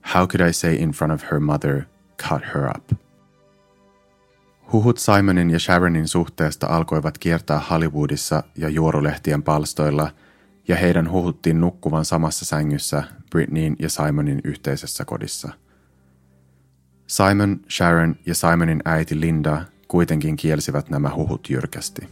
How 0.00 0.26
could 0.26 0.48
I 0.48 0.52
say 0.52 0.82
in 0.82 0.90
front 0.90 1.12
of 1.12 1.22
her 1.30 1.40
mother, 1.40 1.82
cut 2.28 2.42
her 2.54 2.68
up? 2.76 2.92
Huhut 4.72 4.98
Simonin 4.98 5.50
ja 5.50 5.58
Sharonin 5.58 6.08
suhteesta 6.08 6.66
alkoivat 6.66 7.18
kiertää 7.18 7.60
Hollywoodissa 7.70 8.42
ja 8.56 8.68
juorulehtien 8.68 9.42
palstoilla, 9.42 10.10
ja 10.68 10.76
heidän 10.76 11.10
huhuttiin 11.10 11.60
nukkuvan 11.60 12.04
samassa 12.04 12.44
sängyssä 12.44 13.02
Britneyn 13.30 13.76
ja 13.78 13.88
Simonin 13.90 14.40
yhteisessä 14.44 15.04
kodissa. 15.04 15.52
Simon, 17.06 17.60
Sharon 17.70 18.16
ja 18.26 18.34
Simonin 18.34 18.82
äiti 18.84 19.20
Linda 19.20 19.62
kuitenkin 19.88 20.36
kielsivät 20.36 20.90
nämä 20.90 21.14
huhut 21.14 21.50
jyrkästi. 21.50 22.08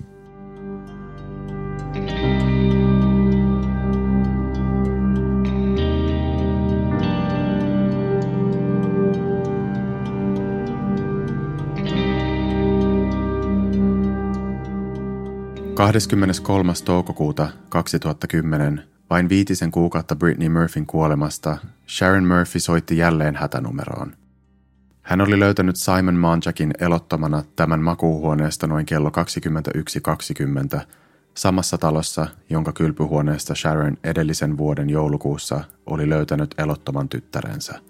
23. 15.83 16.73
toukokuuta 16.85 17.49
2010, 17.69 18.85
vain 19.11 19.29
viitisen 19.29 19.71
kuukautta 19.71 20.17
Britney 20.17 20.49
Murphyn 20.49 20.87
kuolemasta, 20.87 21.59
Sharon 21.89 22.25
Murphy 22.25 22.61
soitti 22.61 22.97
jälleen 22.97 23.37
hätänumeroon. 23.37 24.13
Hän 25.03 25.21
oli 25.21 25.41
löytänyt 25.41 25.77
Simon 25.77 26.15
Monjackin 26.15 26.75
elottomana 26.79 27.43
tämän 27.57 27.81
makuuhuoneesta 27.81 28.67
noin 28.67 28.87
kello 28.87 29.11
21.20 30.79 30.87
samassa 31.35 31.79
talossa, 31.79 32.27
jonka 32.51 32.73
kylpyhuoneesta 32.73 33.55
Sharon 33.55 33.97
edellisen 34.05 34.59
vuoden 34.59 34.91
joulukuussa 34.91 35.65
oli 35.87 36.09
löytänyt 36.09 36.55
elottoman 36.59 37.09
tyttärensä. 37.09 37.81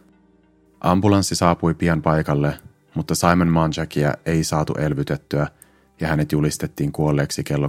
Ambulanssi 0.81 1.35
saapui 1.35 1.75
pian 1.75 2.03
paikalle, 2.03 2.59
mutta 2.95 3.15
Simon 3.15 3.49
Monjackia 3.49 4.15
ei 4.27 4.45
saatu 4.45 4.75
elvytettyä– 4.75 5.47
ja 6.03 6.09
hänet 6.09 6.33
julistettiin 6.33 6.93
kuolleeksi 6.93 7.45
kello 7.45 7.69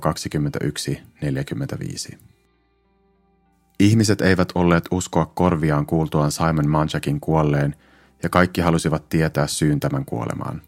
21.45. 2.11 2.17
Ihmiset 3.79 4.21
eivät 4.21 4.49
olleet 4.55 4.85
uskoa 4.91 5.25
korviaan 5.25 5.85
kuultuaan 5.85 6.31
Simon 6.31 6.69
Manchakin 6.69 7.19
kuolleen 7.19 7.75
ja 8.23 8.29
kaikki 8.29 8.61
halusivat 8.61 9.09
tietää 9.09 9.47
syyn 9.47 9.79
tämän 9.79 10.05
kuolemaan. 10.05 10.61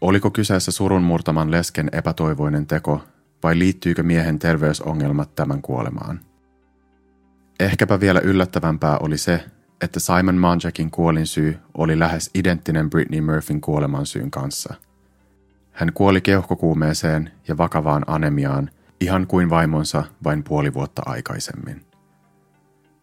Oliko 0.00 0.30
kyseessä 0.30 0.72
surun 0.72 1.02
murtaman 1.02 1.50
lesken 1.50 1.88
epätoivoinen 1.92 2.66
teko 2.66 3.00
vai 3.42 3.58
liittyykö 3.58 4.02
miehen 4.02 4.38
terveysongelmat 4.38 5.34
tämän 5.34 5.62
kuolemaan? 5.62 6.20
Ehkäpä 7.60 8.00
vielä 8.00 8.20
yllättävämpää 8.20 8.98
oli 8.98 9.18
se, 9.18 9.44
että 9.80 10.00
Simon 10.00 10.36
Manchakin 10.36 10.90
kuolinsyy 10.90 11.58
oli 11.74 11.98
lähes 11.98 12.30
identtinen 12.34 12.90
Britney 12.90 13.20
Murphyn 13.20 13.60
kuoleman 13.60 14.06
syyn 14.06 14.30
kanssa– 14.30 14.74
hän 15.80 15.92
kuoli 15.92 16.20
keuhkokuumeeseen 16.20 17.30
ja 17.48 17.58
vakavaan 17.58 18.04
anemiaan, 18.06 18.70
ihan 19.00 19.26
kuin 19.26 19.50
vaimonsa 19.50 20.04
vain 20.24 20.44
puoli 20.44 20.74
vuotta 20.74 21.02
aikaisemmin. 21.06 21.86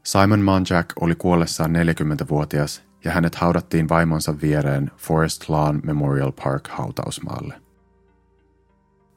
Simon 0.04 0.41
Monjack 0.41 0.89
oli 1.02 1.15
kuollessaan 1.15 1.71
40-vuotias 1.76 2.84
ja 3.04 3.12
hänet 3.12 3.36
haudattiin 3.36 3.89
vaimonsa 3.89 4.41
viereen 4.41 4.91
Forest 4.97 5.50
Lawn 5.50 5.82
Memorial 5.84 6.32
Park 6.32 6.67
hautausmaalle. 6.67 7.62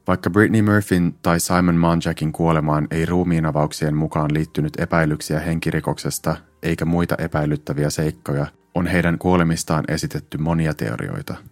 Vaikka 0.07 0.31
Britney 0.31 0.63
Murphyn 0.63 1.15
tai 1.23 1.41
Simon 1.41 1.77
Monjackin 1.77 2.33
kuolemaan 2.33 2.87
ei 2.91 3.07
ruumiinavauksien 3.07 3.97
mukaan 3.97 4.35
liittynyt 4.35 4.81
epäilyksiä 4.81 5.41
henkirikoksesta 5.41 6.37
eikä 6.63 6.85
muita 6.85 7.15
epäilyttäviä 7.19 7.91
seikkoja, 7.91 8.47
on 8.75 8.87
heidän 8.87 9.19
kuolemistaan 9.19 9.85
esitetty 9.89 10.39
monia 10.39 10.75
teorioita– 10.75 11.35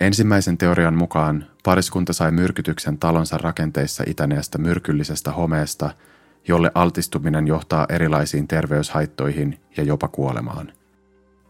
Ensimmäisen 0.00 0.58
teorian 0.58 0.96
mukaan 0.96 1.46
pariskunta 1.64 2.12
sai 2.12 2.30
myrkytyksen 2.30 2.98
talonsa 2.98 3.38
rakenteissa 3.38 4.04
itäneestä 4.06 4.58
myrkyllisestä 4.58 5.32
homeesta, 5.32 5.90
jolle 6.48 6.70
altistuminen 6.74 7.46
johtaa 7.46 7.86
erilaisiin 7.88 8.48
terveyshaittoihin 8.48 9.60
ja 9.76 9.82
jopa 9.82 10.08
kuolemaan. 10.08 10.72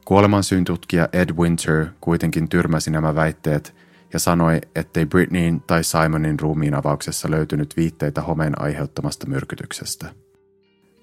Kuolemansyyn 0.04 0.64
tutkija 0.64 1.08
Ed 1.12 1.30
Winter 1.32 1.86
kuitenkin 2.00 2.48
tyrmäsi 2.48 2.90
nämä 2.90 3.14
väitteet 3.14 3.74
ja 4.14 4.18
sanoi, 4.20 4.60
ettei 4.74 5.06
Britneyin 5.06 5.60
tai 5.60 5.84
Simonin 5.84 6.40
ruumiin 6.40 6.74
avauksessa 6.74 7.30
löytynyt 7.30 7.76
viitteitä 7.76 8.22
homeen 8.22 8.62
aiheuttamasta 8.62 9.26
myrkytyksestä. 9.26 10.06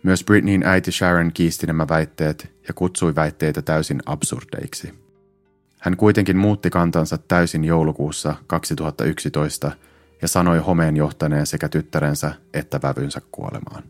Myös 0.03 0.23
Britneyin 0.23 0.65
äiti 0.65 0.91
Sharon 0.91 1.31
kiisti 1.33 1.67
nämä 1.67 1.87
väitteet 1.89 2.51
ja 2.67 2.73
kutsui 2.73 3.15
väitteitä 3.15 3.61
täysin 3.61 4.01
absurdeiksi. 4.05 4.93
Hän 5.79 5.97
kuitenkin 5.97 6.37
muutti 6.37 6.69
kantansa 6.69 7.17
täysin 7.17 7.65
joulukuussa 7.65 8.35
2011 8.47 9.71
ja 10.21 10.27
sanoi 10.27 10.59
homeen 10.59 10.97
johtaneen 10.97 11.45
sekä 11.45 11.69
tyttärensä 11.69 12.33
että 12.53 12.79
vävynsä 12.83 13.21
kuolemaan. 13.31 13.83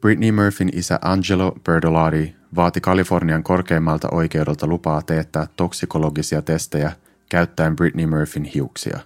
Britney 0.00 0.32
Murphyn 0.32 0.70
isä 0.72 0.98
Angelo 1.02 1.52
Berdolari 1.64 2.34
vaati 2.56 2.80
Kalifornian 2.80 3.42
korkeimmalta 3.42 4.08
oikeudelta 4.12 4.66
lupaa 4.66 5.02
teettää 5.02 5.46
toksikologisia 5.56 6.42
testejä 6.42 6.92
käyttäen 7.28 7.76
Britney 7.76 8.06
Murphyn 8.06 8.44
hiuksia. 8.44 8.98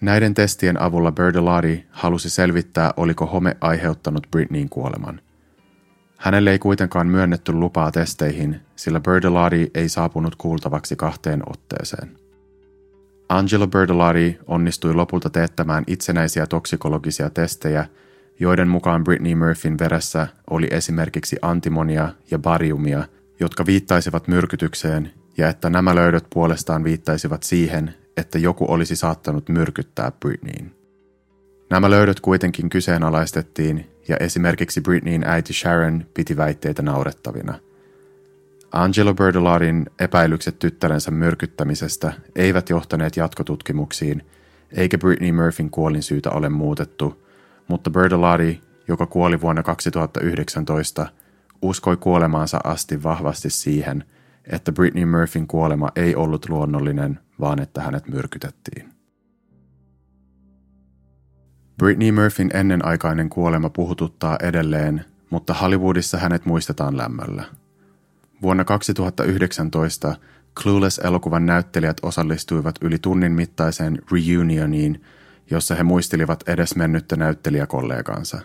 Näiden 0.00 0.34
testien 0.34 0.82
avulla 0.82 1.12
Berdolari 1.12 1.86
halusi 1.90 2.30
selvittää, 2.30 2.92
oliko 2.96 3.26
home 3.26 3.56
aiheuttanut 3.60 4.26
Britneyn 4.30 4.68
kuoleman. 4.68 5.20
Hänelle 6.18 6.50
ei 6.50 6.58
kuitenkaan 6.58 7.06
myönnetty 7.06 7.52
lupaa 7.52 7.92
testeihin, 7.92 8.60
sillä 8.76 9.00
Berdolari 9.00 9.70
ei 9.74 9.88
saapunut 9.88 10.36
kuultavaksi 10.36 10.96
kahteen 10.96 11.42
otteeseen. 11.50 12.18
Angelo 13.28 13.66
Berdolari 13.66 14.38
onnistui 14.46 14.94
lopulta 14.94 15.30
teettämään 15.30 15.84
itsenäisiä 15.86 16.46
toksikologisia 16.46 17.30
testejä, 17.30 17.86
joiden 18.40 18.68
mukaan 18.68 19.04
Britney 19.04 19.34
Murphyn 19.34 19.78
veressä 19.78 20.26
oli 20.50 20.68
esimerkiksi 20.70 21.36
antimonia 21.42 22.08
ja 22.30 22.38
bariumia, 22.38 23.04
jotka 23.40 23.66
viittaisivat 23.66 24.28
myrkytykseen, 24.28 25.12
ja 25.38 25.48
että 25.48 25.70
nämä 25.70 25.94
löydöt 25.94 26.26
puolestaan 26.30 26.84
viittaisivat 26.84 27.42
siihen, 27.42 27.94
että 28.16 28.38
joku 28.38 28.66
olisi 28.68 28.96
saattanut 28.96 29.48
myrkyttää 29.48 30.12
Britneyin. 30.20 30.74
Nämä 31.70 31.90
löydöt 31.90 32.20
kuitenkin 32.20 32.70
kyseenalaistettiin 32.70 33.90
ja 34.08 34.16
esimerkiksi 34.20 34.80
Britneyin 34.80 35.24
äiti 35.26 35.52
Sharon 35.52 36.06
piti 36.14 36.36
väitteitä 36.36 36.82
naurettavina. 36.82 37.58
Angelo 38.72 39.14
Berdolarin 39.14 39.86
epäilykset 40.00 40.58
tyttärensä 40.58 41.10
myrkyttämisestä 41.10 42.12
eivät 42.36 42.70
johtaneet 42.70 43.16
jatkotutkimuksiin, 43.16 44.26
eikä 44.72 44.98
Britney 44.98 45.32
Murphyn 45.32 45.70
kuolinsyytä 45.70 46.30
ole 46.30 46.48
muutettu, 46.48 47.26
mutta 47.68 47.90
Berdolari, 47.90 48.60
joka 48.88 49.06
kuoli 49.06 49.40
vuonna 49.40 49.62
2019, 49.62 51.06
uskoi 51.62 51.96
kuolemaansa 51.96 52.60
asti 52.64 53.02
vahvasti 53.02 53.50
siihen, 53.50 54.04
että 54.52 54.72
Britney 54.72 55.04
Murphyn 55.04 55.46
kuolema 55.46 55.88
ei 55.96 56.14
ollut 56.14 56.48
luonnollinen, 56.48 57.20
vaan 57.40 57.60
että 57.60 57.82
hänet 57.82 58.08
myrkytettiin. 58.08 58.88
Britney 61.78 62.12
Murphyn 62.12 62.50
ennenaikainen 62.54 63.28
kuolema 63.28 63.70
puhututtaa 63.70 64.36
edelleen, 64.42 65.04
mutta 65.30 65.54
Hollywoodissa 65.54 66.18
hänet 66.18 66.46
muistetaan 66.46 66.96
lämmöllä. 66.96 67.44
Vuonna 68.42 68.64
2019 68.64 70.16
Clueless-elokuvan 70.60 71.46
näyttelijät 71.46 71.96
osallistuivat 72.02 72.74
yli 72.80 72.98
tunnin 72.98 73.32
mittaiseen 73.32 73.98
reunioniin, 74.12 75.04
jossa 75.50 75.74
he 75.74 75.82
muistelivat 75.82 76.48
edesmennyttä 76.48 77.16
näyttelijäkollegansa. 77.16 78.40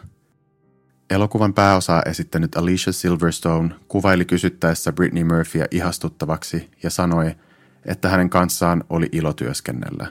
Elokuvan 1.09 1.53
pääosaa 1.53 2.03
esittänyt 2.05 2.55
Alicia 2.55 2.93
Silverstone 2.93 3.75
kuvaili 3.87 4.25
kysyttäessä 4.25 4.91
Britney 4.91 5.23
Murphyä 5.23 5.67
ihastuttavaksi 5.71 6.69
ja 6.83 6.89
sanoi, 6.89 7.35
että 7.85 8.09
hänen 8.09 8.29
kanssaan 8.29 8.83
oli 8.89 9.09
ilo 9.11 9.33
työskennellä. 9.33 10.07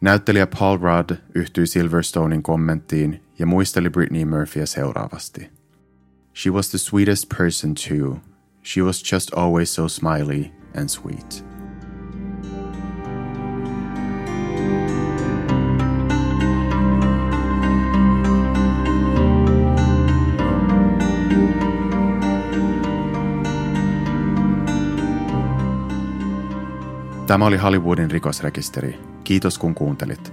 Näyttelijä 0.00 0.46
Paul 0.46 0.78
Rudd 0.78 1.16
yhtyi 1.34 1.66
Silverstonein 1.66 2.42
kommenttiin 2.42 3.22
ja 3.38 3.46
muisteli 3.46 3.90
Britney 3.90 4.24
Murphyä 4.24 4.66
seuraavasti. 4.66 5.50
She 6.42 6.50
was 6.50 6.68
the 6.68 6.78
sweetest 6.78 7.28
person 7.38 7.74
too. 7.74 8.20
She 8.64 8.82
was 8.82 9.12
just 9.12 9.30
always 9.34 9.74
so 9.74 9.88
smiley 9.88 10.44
and 10.80 10.88
sweet. 10.88 11.45
Tämä 27.26 27.46
oli 27.46 27.56
Hollywoodin 27.56 28.10
rikosrekisteri. 28.10 29.00
Kiitos 29.24 29.58
kun 29.58 29.74
kuuntelit. 29.74 30.32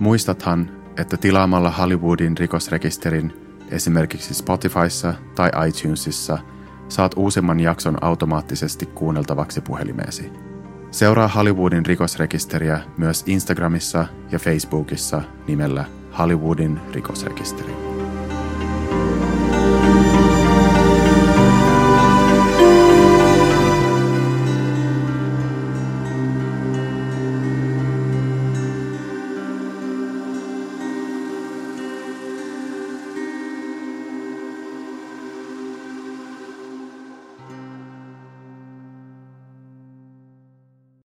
Muistathan, 0.00 0.70
että 0.96 1.16
tilaamalla 1.16 1.70
Hollywoodin 1.70 2.38
rikosrekisterin 2.38 3.32
esimerkiksi 3.70 4.34
Spotifyssa 4.34 5.14
tai 5.34 5.50
iTunesissa 5.68 6.38
saat 6.88 7.14
uusimman 7.16 7.60
jakson 7.60 8.04
automaattisesti 8.04 8.86
kuunneltavaksi 8.86 9.60
puhelimeesi. 9.60 10.32
Seuraa 10.90 11.28
Hollywoodin 11.28 11.86
rikosrekisteriä 11.86 12.80
myös 12.96 13.24
Instagramissa 13.26 14.06
ja 14.32 14.38
Facebookissa 14.38 15.22
nimellä 15.46 15.84
Hollywoodin 16.18 16.80
rikosrekisteri. 16.92 17.89